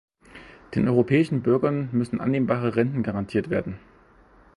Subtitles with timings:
[0.73, 3.77] Den europäischen Bürgern müssen annehmbare Renten garantiert werden.